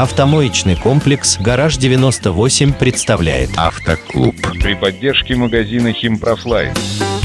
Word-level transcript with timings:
Автомоечный 0.00 0.76
комплекс 0.76 1.36
«Гараж 1.38 1.76
98» 1.76 2.72
представляет 2.72 3.50
Автоклуб 3.58 4.34
при 4.62 4.72
поддержке 4.72 5.36
магазина 5.36 5.92
Химпрофлайн. 5.92 6.72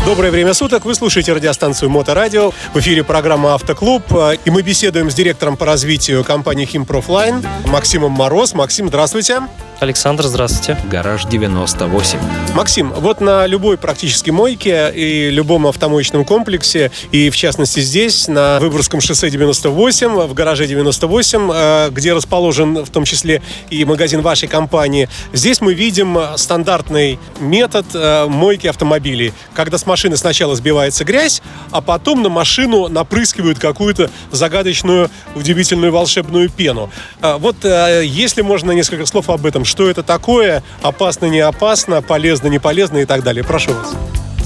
Доброе 0.06 0.30
время 0.30 0.54
суток. 0.54 0.84
Вы 0.84 0.94
слушаете 0.94 1.32
радиостанцию 1.32 1.90
Моторадио. 1.90 2.52
В 2.74 2.80
эфире 2.80 3.06
программа 3.06 3.54
«Автоклуб». 3.54 4.04
И 4.44 4.50
мы 4.50 4.62
беседуем 4.62 5.10
с 5.10 5.16
директором 5.16 5.56
по 5.56 5.66
развитию 5.66 6.26
компании 6.26 6.66
«Химпрофлайн» 6.66 7.42
Максимом 7.68 8.12
Мороз. 8.12 8.54
Максим, 8.54 8.90
здравствуйте. 8.90 9.44
Александр, 9.80 10.24
здравствуйте. 10.24 10.78
«Гараж 10.90 11.26
98». 11.26 12.18
Максим, 12.54 12.94
вот 12.94 13.20
на 13.20 13.46
любой 13.46 13.78
практически 13.78 14.30
мойке 14.30 14.92
и 14.96 15.30
любом 15.30 15.68
автомоечном 15.68 16.24
комплексе, 16.24 16.92
и 17.12 17.30
в 17.30 17.36
частности 17.36 17.82
здесь, 17.82 18.30
на 18.30 18.60
Выборгском 18.60 19.02
шоссе 19.02 19.30
98, 19.30 20.28
в 20.28 20.34
гараже 20.34 20.66
98, 20.66 21.52
э, 21.54 21.90
где 21.92 22.14
расположен 22.14 22.86
в 22.86 22.90
том 22.90 23.04
числе 23.04 23.42
и 23.70 23.84
магазин 23.84 24.22
вашей 24.22 24.48
компании, 24.48 25.10
здесь 25.34 25.60
мы 25.60 25.74
видим 25.74 26.18
стандартный 26.38 27.20
метод 27.42 27.86
э, 27.94 28.28
мойки 28.28 28.68
автомобилей, 28.68 29.34
когда 29.54 29.78
с 29.78 29.86
машины 29.86 30.16
сначала 30.16 30.56
сбивается 30.56 31.04
грязь, 31.04 31.42
а 31.72 31.82
потом 31.82 32.22
на 32.22 32.30
машину 32.30 32.88
напрыскивают 32.88 33.60
какую-то 33.60 34.10
загадочную, 34.32 35.12
удивительную 35.36 35.92
волшебную 35.92 36.50
пену. 36.50 36.90
Э, 37.22 37.36
вот 37.38 37.58
если 37.66 38.42
можно 38.42 38.72
несколько 38.72 39.06
слов 39.06 39.30
об 39.30 39.46
этом, 39.46 39.65
что 39.66 39.90
это 39.90 40.04
такое, 40.04 40.64
опасно, 40.82 41.26
не 41.26 41.40
опасно, 41.40 42.02
полезно, 42.02 42.48
не 42.48 42.60
полезно 42.60 43.00
и 43.00 43.06
так 43.06 43.24
далее. 43.24 43.44
Прошу 43.44 43.74
вас. 43.74 43.94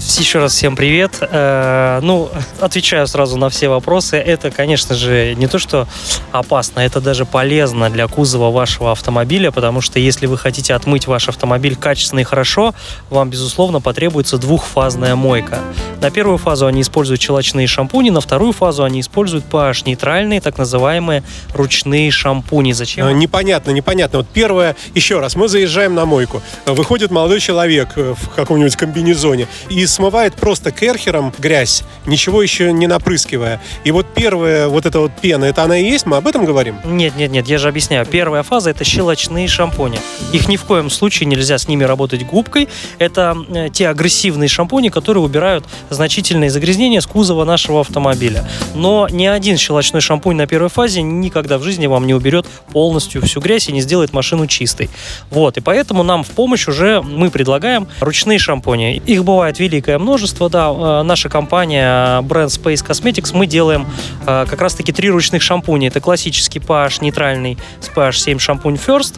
Еще 0.02 0.40
раз 0.40 0.54
всем 0.54 0.78
привет. 0.78 1.18
Э, 1.20 2.00
ну, 2.02 2.30
отвечаю 2.62 3.06
сразу 3.06 3.38
на 3.38 3.50
все 3.50 3.68
вопросы. 3.68 4.16
Это, 4.16 4.50
конечно 4.50 4.96
же, 4.96 5.36
не 5.36 5.48
то, 5.48 5.60
что 5.60 5.88
опасно, 6.32 6.80
это 6.80 7.02
даже 7.02 7.26
полезно 7.26 7.90
для 7.90 8.08
кузова 8.08 8.50
вашего 8.50 8.92
автомобиля, 8.92 9.52
потому 9.52 9.82
что 9.82 10.00
если 10.00 10.26
вы 10.26 10.38
хотите 10.38 10.74
отмыть 10.74 11.08
ваш 11.08 11.28
автомобиль 11.28 11.76
качественно 11.76 12.20
и 12.20 12.24
хорошо, 12.24 12.74
вам, 13.10 13.30
безусловно, 13.30 13.82
потребуется 13.82 14.38
двухфазная 14.38 15.16
мойка. 15.16 15.60
На 16.02 16.12
первую 16.12 16.38
фазу 16.38 16.66
они 16.66 16.82
используют 16.82 17.22
щелочные 17.22 17.68
шампуни, 17.68 18.10
на 18.10 18.22
вторую 18.22 18.54
фазу 18.54 18.86
они 18.86 19.02
используют 19.02 19.46
pH-нейтральные, 19.52 20.40
так 20.40 20.58
называемые 20.58 21.24
ручные 21.54 22.10
шампуни. 22.10 22.72
Зачем? 22.72 23.06
А, 23.06 23.12
непонятно, 23.12 23.72
непонятно. 23.72 24.20
Вот 24.20 24.30
первое, 24.30 24.78
еще 24.96 25.20
раз, 25.20 25.36
мы 25.36 25.50
заезжаем 25.50 25.94
на 25.94 26.06
мойку. 26.06 26.42
Выходит 26.66 27.12
молодой 27.12 27.42
человек 27.42 27.90
э, 27.98 28.14
в 28.18 28.30
каком-нибудь 28.30 28.78
комбинезоне 28.78 29.48
и 29.70 29.86
смывает 29.90 30.36
просто 30.36 30.72
керхером 30.72 31.34
грязь, 31.38 31.84
ничего 32.06 32.42
еще 32.42 32.72
не 32.72 32.88
напрыскивая. 32.88 33.62
И 33.84 33.92
вот 33.92 34.06
первая 34.14 34.68
вот 34.68 34.86
эта 34.86 35.00
вот 35.00 35.12
пена, 35.22 35.46
это 35.46 35.64
она 35.64 35.78
и 35.78 35.84
есть? 35.84 36.06
Мы 36.06 36.18
об 36.18 36.28
этом 36.28 36.46
говорим? 36.46 36.78
Нет, 36.86 37.16
нет, 37.16 37.32
нет, 37.32 37.48
я 37.48 37.58
же 37.58 37.68
объясняю. 37.68 38.06
Первая 38.06 38.44
фаза 38.44 38.70
это 38.70 38.84
щелочные 38.84 39.48
шампуни. 39.48 40.00
Их 40.32 40.48
ни 40.48 40.58
в 40.58 40.64
коем 40.64 40.90
случае 40.90 41.28
нельзя 41.28 41.58
с 41.58 41.68
ними 41.68 41.84
работать 41.84 42.26
губкой. 42.26 42.70
Это 43.00 43.36
э, 43.50 43.70
те 43.72 43.90
агрессивные 43.90 44.48
шампуни, 44.48 44.90
которые 44.90 45.24
убирают 45.24 45.66
значительные 45.90 46.50
загрязнения 46.50 47.02
с 47.02 47.08
кузова 47.08 47.44
нашего 47.44 47.82
автомобиля. 47.82 48.48
Но 48.76 49.08
ни 49.10 49.26
один 49.26 49.58
щелочной 49.58 50.02
шампунь 50.02 50.36
на 50.36 50.48
первой 50.48 50.70
фазе 50.70 51.02
никогда 51.02 51.58
в 51.58 51.64
жизни 51.64 51.88
вам 51.88 52.08
не 52.08 52.14
уберет 52.14 52.46
полностью 52.72 53.22
всю 53.22 53.42
грязь 53.42 53.70
и 53.70 53.72
не 53.72 53.82
сделает 53.82 54.14
машину 54.14 54.48
чистой. 54.48 54.90
Вот, 55.30 55.58
и 55.58 55.62
поэтому 55.62 56.04
нам 56.04 56.24
в 56.24 56.30
помощь 56.30 56.68
уже 56.68 57.02
мы 57.02 57.30
предлагаем 57.30 57.88
ручные 58.00 58.40
шампуни. 58.40 59.02
Их 59.06 59.24
бывает 59.24 59.60
великое 59.60 59.79
великое 59.80 59.98
множество, 59.98 60.50
да. 60.50 60.70
Э, 60.70 61.04
наша 61.04 61.30
компания 61.30 62.22
бренд 62.22 62.52
Space 62.52 62.86
Cosmetics, 62.86 63.32
мы 63.34 63.48
делаем 63.48 63.88
э, 64.28 64.46
как 64.50 64.62
раз-таки 64.62 64.92
три 64.92 65.10
ручных 65.10 65.42
шампуня. 65.42 65.88
Это 65.88 66.02
классический 66.02 66.60
PH 66.60 66.98
нейтральный 67.02 67.58
с 67.80 67.90
PH 67.90 68.14
7 68.14 68.40
шампунь 68.40 68.76
First, 68.76 69.16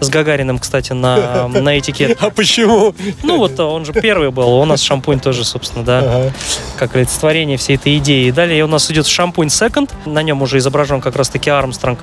с 0.00 0.08
Гагариным, 0.08 0.58
кстати, 0.58 0.92
на, 0.92 1.48
на 1.48 1.78
этикет. 1.78 2.18
А 2.24 2.30
почему? 2.30 2.94
Ну 3.22 3.38
вот 3.38 3.58
он 3.60 3.84
же 3.84 3.92
первый 3.92 4.30
был, 4.30 4.48
у 4.60 4.64
нас 4.64 4.80
шампунь 4.80 5.20
тоже, 5.20 5.44
собственно, 5.44 5.84
да, 5.84 5.98
ага. 5.98 6.32
как 6.78 6.96
олицетворение 6.96 7.58
всей 7.58 7.76
этой 7.76 7.98
идеи. 7.98 8.30
Далее 8.30 8.64
у 8.64 8.68
нас 8.68 8.90
идет 8.90 9.06
шампунь 9.06 9.48
Second, 9.48 9.90
на 10.06 10.22
нем 10.22 10.40
уже 10.42 10.58
изображен 10.58 11.00
как 11.00 11.16
раз-таки 11.16 11.50
Армстронг. 11.50 11.98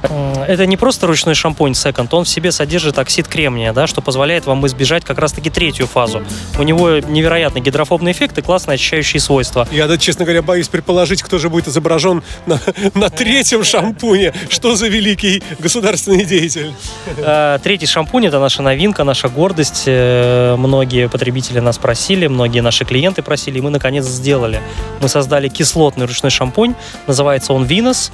Это 0.47 0.65
не 0.65 0.77
просто 0.77 1.07
ручной 1.07 1.33
шампунь 1.33 1.71
Second, 1.71 2.09
он 2.11 2.25
в 2.25 2.29
себе 2.29 2.51
содержит 2.51 2.99
оксид 2.99 3.27
кремния, 3.27 3.73
да, 3.73 3.87
что 3.87 4.01
позволяет 4.01 4.45
вам 4.45 4.65
избежать 4.67 5.05
как 5.05 5.17
раз-таки 5.17 5.49
третью 5.49 5.87
фазу. 5.87 6.21
У 6.59 6.63
него 6.63 6.99
невероятный 6.99 7.61
гидрофоб 7.61 8.00
подобный 8.01 8.13
эффект 8.13 8.37
и 8.39 8.41
классно 8.41 8.73
ощущающие 8.73 9.19
свойства. 9.19 9.67
Я, 9.71 9.87
да, 9.87 9.95
честно 9.95 10.25
говоря, 10.25 10.41
боюсь 10.41 10.67
предположить, 10.67 11.21
кто 11.21 11.37
же 11.37 11.49
будет 11.49 11.67
изображен 11.67 12.23
на, 12.47 12.59
на 12.95 13.09
третьем 13.11 13.63
шампуне. 13.63 14.33
Что 14.49 14.75
за 14.75 14.87
великий 14.87 15.43
государственный 15.59 16.25
деятель? 16.25 16.73
Э, 17.17 17.59
третий 17.61 17.85
шампунь– 17.85 18.25
это 18.27 18.39
наша 18.39 18.63
новинка, 18.63 19.03
наша 19.03 19.29
гордость. 19.29 19.83
Э, 19.85 20.55
многие 20.57 21.09
потребители 21.09 21.59
нас 21.59 21.77
просили, 21.77 22.25
многие 22.25 22.61
наши 22.61 22.85
клиенты 22.85 23.21
просили, 23.21 23.59
и 23.59 23.61
мы, 23.61 23.69
наконец, 23.69 24.05
сделали. 24.05 24.61
Мы 24.99 25.07
создали 25.07 25.47
кислотный 25.47 26.07
ручной 26.07 26.31
шампунь, 26.31 26.73
называется 27.05 27.53
он 27.53 27.65
Venus. 27.65 28.11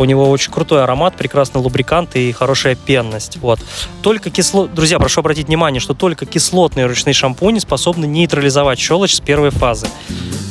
У 0.00 0.06
него 0.06 0.30
очень 0.30 0.50
крутой 0.50 0.82
аромат, 0.82 1.14
прекрасный 1.14 1.60
лубрикант 1.60 2.16
и 2.16 2.32
хорошая 2.32 2.74
пенность. 2.74 3.36
Вот. 3.36 3.60
Только 4.00 4.30
кисло... 4.30 4.66
Друзья, 4.66 4.98
прошу 4.98 5.20
обратить 5.20 5.48
внимание, 5.48 5.78
что 5.78 5.92
только 5.92 6.24
кислотные 6.24 6.86
ручные 6.86 7.12
шампуни 7.12 7.58
способны 7.58 8.06
нейтрализовать 8.06 8.78
щелочь 8.78 9.16
с 9.16 9.20
первой 9.30 9.50
фазы. 9.50 9.86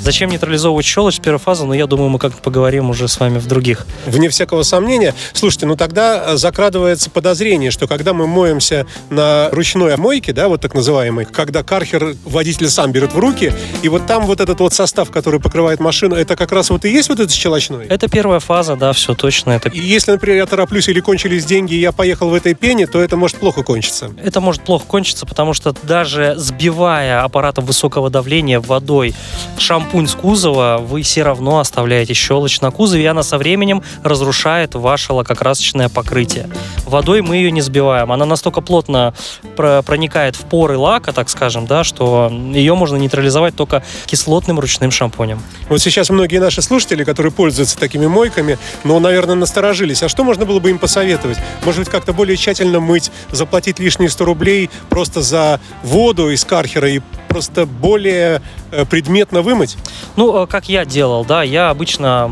Зачем 0.09 0.31
нейтрализовывать 0.31 0.87
щелочь 0.87 1.17
с 1.17 1.19
первой 1.19 1.37
фазы, 1.37 1.61
но 1.61 1.67
ну, 1.67 1.73
я 1.75 1.85
думаю, 1.85 2.09
мы 2.09 2.17
как-то 2.17 2.41
поговорим 2.41 2.89
уже 2.89 3.07
с 3.07 3.19
вами 3.19 3.37
в 3.37 3.45
других. 3.45 3.85
Вне 4.07 4.27
всякого 4.29 4.63
сомнения. 4.63 5.13
Слушайте, 5.33 5.67
ну 5.67 5.75
тогда 5.75 6.31
э, 6.33 6.35
закрадывается 6.35 7.11
подозрение, 7.11 7.69
что 7.69 7.87
когда 7.87 8.13
мы 8.13 8.25
моемся 8.25 8.87
на 9.11 9.49
ручной 9.51 9.95
мойке, 9.97 10.33
да, 10.33 10.47
вот 10.47 10.61
так 10.61 10.73
называемой, 10.73 11.25
когда 11.25 11.61
кархер 11.61 12.15
водитель 12.25 12.71
сам 12.71 12.91
берет 12.91 13.13
в 13.13 13.19
руки, 13.19 13.53
и 13.83 13.87
вот 13.87 14.07
там 14.07 14.25
вот 14.25 14.41
этот 14.41 14.59
вот 14.59 14.73
состав, 14.73 15.11
который 15.11 15.39
покрывает 15.39 15.79
машину, 15.79 16.15
это 16.15 16.35
как 16.35 16.53
раз 16.53 16.71
вот 16.71 16.85
и 16.85 16.89
есть 16.89 17.09
вот 17.09 17.19
этот 17.19 17.31
щелочной? 17.31 17.85
Это 17.85 18.07
первая 18.07 18.39
фаза, 18.39 18.75
да, 18.75 18.93
все 18.93 19.13
точно. 19.13 19.51
Это... 19.51 19.69
И 19.69 19.79
если, 19.79 20.13
например, 20.13 20.37
я 20.37 20.47
тороплюсь 20.47 20.89
или 20.89 21.01
кончились 21.01 21.45
деньги, 21.45 21.75
и 21.75 21.79
я 21.79 21.91
поехал 21.91 22.29
в 22.29 22.33
этой 22.33 22.55
пене, 22.55 22.87
то 22.87 22.99
это 22.99 23.15
может 23.15 23.37
плохо 23.37 23.61
кончиться. 23.61 24.09
Это 24.23 24.41
может 24.41 24.63
плохо 24.63 24.87
кончиться, 24.87 25.27
потому 25.27 25.53
что 25.53 25.75
даже 25.83 26.33
сбивая 26.35 27.21
аппаратом 27.21 27.65
высокого 27.65 28.09
давления 28.09 28.59
водой 28.59 29.13
шампунь 29.59 29.98
шампунь 29.99 30.07
с 30.07 30.15
кузова, 30.15 30.77
вы 30.79 31.01
все 31.01 31.23
равно 31.23 31.59
оставляете 31.59 32.13
щелочь 32.13 32.61
на 32.61 32.71
кузове, 32.71 33.03
и 33.03 33.05
она 33.05 33.21
со 33.21 33.37
временем 33.37 33.83
разрушает 34.01 34.75
ваше 34.75 35.11
лакокрасочное 35.11 35.89
покрытие. 35.89 36.49
Водой 36.85 37.21
мы 37.21 37.35
ее 37.35 37.51
не 37.51 37.61
сбиваем. 37.61 38.11
Она 38.11 38.25
настолько 38.25 38.61
плотно 38.61 39.13
проникает 39.57 40.37
в 40.37 40.45
поры 40.45 40.77
лака, 40.77 41.11
так 41.11 41.29
скажем, 41.29 41.65
да, 41.65 41.83
что 41.83 42.31
ее 42.31 42.75
можно 42.75 42.95
нейтрализовать 42.95 43.55
только 43.55 43.83
кислотным 44.05 44.59
ручным 44.59 44.91
шампунем. 44.91 45.41
Вот 45.67 45.81
сейчас 45.81 46.09
многие 46.09 46.39
наши 46.39 46.61
слушатели, 46.61 47.03
которые 47.03 47.33
пользуются 47.33 47.77
такими 47.77 48.07
мойками, 48.07 48.57
ну, 48.85 48.99
наверное, 48.99 49.35
насторожились. 49.35 50.01
А 50.03 50.07
что 50.07 50.23
можно 50.23 50.45
было 50.45 50.59
бы 50.59 50.69
им 50.69 50.79
посоветовать? 50.79 51.37
Может 51.65 51.79
быть, 51.81 51.89
как-то 51.89 52.13
более 52.13 52.37
тщательно 52.37 52.79
мыть, 52.79 53.11
заплатить 53.31 53.79
лишние 53.79 54.09
100 54.09 54.25
рублей 54.25 54.69
просто 54.89 55.21
за 55.21 55.59
воду 55.83 56.29
из 56.29 56.45
кархера 56.45 56.89
и 56.89 57.01
просто 57.29 57.65
более 57.65 58.41
э, 58.71 58.85
предметно 58.85 59.41
вымыть? 59.41 59.77
Ну, 60.17 60.43
э, 60.43 60.47
как 60.47 60.67
я 60.67 60.83
делал, 60.83 61.23
да, 61.23 61.43
я 61.43 61.69
обычно 61.69 62.29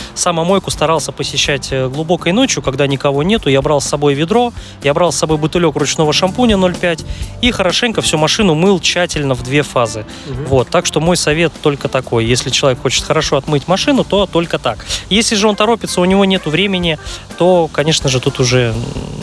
самомойку 0.14 0.70
старался 0.70 1.12
посещать 1.12 1.68
э, 1.70 1.88
глубокой 1.88 2.32
ночью, 2.32 2.62
когда 2.62 2.86
никого 2.86 3.22
нету, 3.22 3.50
я 3.50 3.62
брал 3.62 3.80
с 3.80 3.84
собой 3.84 4.14
ведро, 4.14 4.52
я 4.82 4.94
брал 4.94 5.12
с 5.12 5.16
собой 5.16 5.36
бутылек 5.36 5.76
ручного 5.76 6.12
шампуня 6.12 6.56
0,5 6.56 7.04
и 7.42 7.50
хорошенько 7.52 8.00
всю 8.00 8.18
машину 8.18 8.54
мыл 8.54 8.80
тщательно 8.80 9.34
в 9.34 9.42
две 9.42 9.62
фазы. 9.62 10.06
Угу. 10.26 10.48
Вот, 10.48 10.68
так 10.68 10.86
что 10.86 11.00
мой 11.00 11.16
совет 11.16 11.52
только 11.62 11.88
такой. 11.88 12.24
Если 12.24 12.50
человек 12.50 12.80
хочет 12.80 13.04
хорошо 13.04 13.36
отмыть 13.36 13.68
машину, 13.68 14.04
то 14.04 14.26
только 14.26 14.58
так. 14.58 14.84
Если 15.10 15.36
же 15.36 15.46
он 15.46 15.54
торопится, 15.54 16.00
у 16.00 16.04
него 16.04 16.24
нет 16.24 16.46
времени, 16.46 16.98
то, 17.38 17.68
конечно 17.72 18.08
же, 18.08 18.20
тут 18.20 18.40
уже 18.40 18.74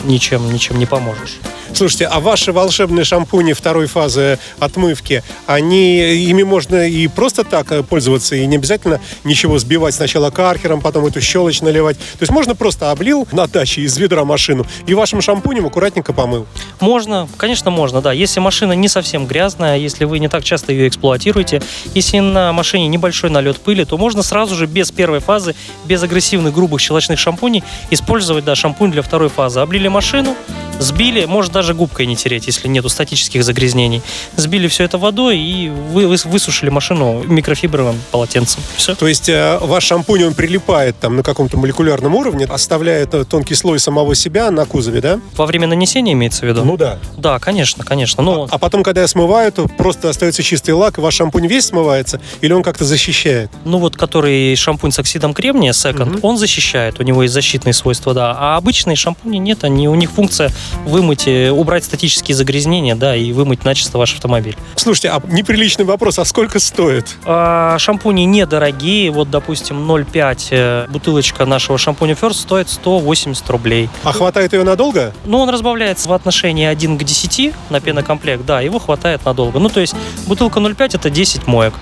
ничем, 0.04 0.52
ничем 0.52 0.78
не 0.78 0.86
поможешь. 0.86 1.38
Слушайте, 1.72 2.06
а 2.06 2.20
ваши 2.20 2.52
волшебные 2.52 3.04
шампуни 3.04 3.52
второй 3.52 3.86
фазы 3.86 4.38
отмывки, 4.58 5.22
они, 5.46 5.98
ими 5.98 6.42
можно 6.42 6.86
и 6.86 7.06
просто 7.06 7.44
так 7.44 7.70
э, 7.72 7.82
пользоваться, 7.82 8.36
и 8.36 8.46
не 8.46 8.56
обязательно 8.56 9.00
ничего 9.24 9.58
сбивать 9.58 9.94
сначала 9.94 10.30
кархером, 10.30 10.80
потом 10.80 11.06
эту 11.06 11.20
щелочь 11.20 11.60
наливать. 11.60 11.96
То 11.98 12.22
есть 12.22 12.32
можно 12.32 12.54
просто 12.54 12.90
облил 12.90 13.26
на 13.32 13.46
даче 13.46 13.82
из 13.82 13.96
ведра 13.98 14.24
машину 14.24 14.66
и 14.86 14.94
вашим 14.94 15.20
шампунем 15.20 15.66
аккуратненько 15.66 16.12
помыл. 16.12 16.46
Можно, 16.80 17.28
конечно, 17.36 17.70
можно, 17.70 18.00
да. 18.00 18.12
Если 18.12 18.40
машина 18.40 18.72
не 18.72 18.88
совсем 18.88 19.26
грязная, 19.26 19.78
если 19.78 20.04
вы 20.04 20.18
не 20.18 20.28
так 20.28 20.44
часто 20.44 20.72
ее 20.72 20.88
эксплуатируете, 20.88 21.62
если 21.94 22.18
на 22.18 22.52
машине 22.52 22.88
небольшой 22.88 23.30
налет 23.30 23.58
пыли, 23.58 23.84
то 23.84 23.96
можно 23.96 24.22
сразу 24.22 24.54
же 24.54 24.66
без 24.66 24.90
первой 24.90 25.20
фазы, 25.20 25.54
без 25.84 26.02
агрессивных 26.02 26.54
грубых 26.54 26.80
щелочных 26.80 27.18
шампуней 27.18 27.62
использовать, 27.90 28.44
да, 28.44 28.54
шампунь 28.54 28.90
для 28.90 29.02
второй 29.02 29.28
фазы. 29.28 29.60
Облили 29.60 29.88
машину, 29.88 30.36
Сбили, 30.80 31.24
может 31.24 31.52
даже 31.52 31.74
губкой 31.74 32.06
не 32.06 32.14
тереть, 32.16 32.46
если 32.46 32.68
нету 32.68 32.88
статических 32.88 33.42
загрязнений. 33.42 34.00
Сбили 34.36 34.68
все 34.68 34.84
это 34.84 34.96
водой 34.96 35.38
и 35.38 35.68
вы, 35.70 36.06
вы- 36.06 36.16
высушили 36.24 36.70
машину 36.70 37.22
микрофибровым 37.26 37.96
полотенцем. 38.12 38.62
Все. 38.76 38.94
То 38.94 39.08
есть 39.08 39.28
э, 39.28 39.58
ваш 39.60 39.84
шампунь, 39.84 40.22
он 40.24 40.34
прилипает 40.34 40.96
там 41.00 41.16
на 41.16 41.22
каком-то 41.24 41.56
молекулярном 41.58 42.14
уровне, 42.14 42.44
оставляет 42.44 43.12
э, 43.14 43.24
тонкий 43.24 43.54
слой 43.56 43.80
самого 43.80 44.14
себя 44.14 44.50
на 44.52 44.64
кузове, 44.66 45.00
да? 45.00 45.20
Во 45.36 45.46
время 45.46 45.66
нанесения 45.66 46.12
имеется 46.12 46.40
в 46.46 46.48
виду? 46.48 46.76
да. 46.76 46.98
Да, 47.16 47.38
конечно, 47.40 47.84
конечно. 47.84 48.22
Ну, 48.22 48.46
А 48.50 48.58
потом, 48.58 48.82
когда 48.84 49.00
я 49.00 49.08
смываю, 49.08 49.50
то 49.50 49.66
просто 49.66 50.08
остается 50.08 50.42
чистый 50.44 50.70
лак, 50.70 50.98
и 50.98 51.00
ваш 51.00 51.14
шампунь 51.14 51.46
весь 51.48 51.66
смывается, 51.66 52.20
или 52.40 52.52
он 52.52 52.62
как-то 52.62 52.84
защищает? 52.84 53.50
Ну 53.64 53.78
вот, 53.78 53.96
который 53.96 54.54
шампунь 54.54 54.92
с 54.92 54.98
оксидом 55.00 55.34
кремния, 55.34 55.72
Second, 55.72 56.04
Мгм. 56.06 56.18
он 56.22 56.38
защищает, 56.38 57.00
у 57.00 57.02
него 57.02 57.22
есть 57.24 57.34
защитные 57.34 57.72
свойства, 57.72 58.14
да. 58.14 58.36
А 58.38 58.56
обычные 58.56 58.94
шампуни 58.96 59.38
нет, 59.38 59.64
они, 59.64 59.88
у 59.88 59.94
них 59.96 60.10
функция 60.12 60.52
вымыть, 60.84 61.26
э, 61.26 61.50
убрать 61.50 61.84
статические 61.84 62.34
загрязнения, 62.34 62.94
да, 62.94 63.16
и 63.16 63.32
вымыть 63.32 63.64
начисто 63.64 63.98
ваш 63.98 64.14
автомобиль. 64.14 64.56
Слушайте, 64.76 65.10
а 65.10 65.22
неприличный 65.26 65.84
вопрос, 65.84 66.18
а 66.18 66.24
сколько 66.24 66.58
стоит? 66.58 67.06
А, 67.24 67.78
шампуни 67.78 68.22
недорогие, 68.22 69.10
вот, 69.10 69.30
допустим, 69.30 69.90
0,5 69.90 70.48
э, 70.50 70.86
бутылочка 70.88 71.44
нашего 71.44 71.78
шампуня 71.78 72.14
First 72.14 72.34
стоит 72.34 72.68
180 72.68 73.48
рублей. 73.50 73.88
А 74.04 74.12
хватает 74.12 74.52
ее 74.52 74.64
надолго? 74.64 75.12
Ну, 75.24 75.38
он 75.38 75.48
разбавляется 75.50 76.08
в 76.08 76.12
отношении 76.12 76.66
1 76.66 76.98
к 76.98 77.04
10 77.04 77.54
на 77.70 77.80
пенокомплект, 77.80 78.44
да, 78.44 78.60
его 78.60 78.78
хватает 78.78 79.24
надолго. 79.24 79.58
Ну, 79.58 79.68
то 79.68 79.80
есть 79.80 79.94
бутылка 80.26 80.60
0,5 80.60 80.96
это 80.96 81.10
10 81.10 81.46
моек, 81.46 81.74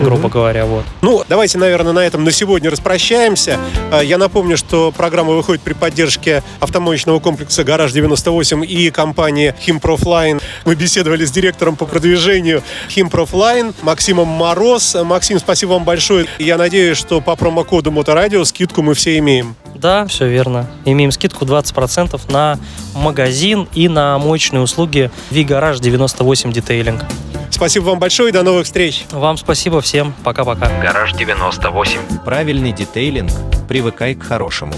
грубо 0.00 0.28
говоря, 0.28 0.66
вот. 0.66 0.84
Ну, 1.02 1.22
давайте, 1.28 1.58
наверное, 1.58 1.92
на 1.92 2.00
этом 2.00 2.24
на 2.24 2.30
сегодня 2.30 2.70
распрощаемся. 2.70 3.58
А, 3.92 4.00
Я 4.00 4.18
напомню, 4.18 4.56
что 4.56 4.92
программа 4.92 5.32
выходит 5.32 5.62
при 5.62 5.72
поддержке 5.72 6.42
автомоечного 6.60 7.20
комплекса 7.20 7.64
«Гараж-98» 7.64 8.64
и 8.66 8.90
компании 8.90 9.54
«Химпрофлайн». 9.60 10.40
Мы 10.64 10.74
беседовали 10.74 11.24
с 11.24 11.30
директором 11.30 11.76
по 11.76 11.86
продвижению 11.86 12.62
«Химпрофлайн» 12.88 13.74
Максимом 13.82 14.28
Мороз. 14.28 14.96
Максим, 15.04 15.38
спасибо 15.38 15.70
вам 15.72 15.84
большое. 15.84 16.26
Я 16.38 16.56
надеюсь, 16.56 16.96
что 16.98 17.20
по 17.20 17.36
промокоду 17.36 17.90
«Моторадио» 17.90 18.44
скидку 18.44 18.82
мы 18.82 18.94
все 18.94 19.18
имеем. 19.18 19.54
Да, 19.74 20.06
все 20.06 20.26
верно. 20.26 20.66
Имеем 20.84 21.10
скидку 21.12 21.44
20% 21.44 22.20
на 22.32 22.58
магазин 22.94 23.68
и 23.74 23.88
на 23.88 24.18
моечные 24.18 24.62
услуги 24.62 25.10
V-Garage 25.30 25.80
98 25.80 26.52
Детейлинг. 26.52 27.04
Спасибо 27.56 27.84
вам 27.84 27.98
большое 27.98 28.28
и 28.28 28.32
до 28.32 28.42
новых 28.42 28.66
встреч. 28.66 29.06
Вам 29.10 29.38
спасибо 29.38 29.80
всем. 29.80 30.12
Пока-пока. 30.22 30.68
Гараж 30.82 31.14
98. 31.14 32.00
Правильный 32.22 32.72
детейлинг. 32.72 33.32
Привыкай 33.66 34.14
к 34.14 34.22
хорошему. 34.22 34.74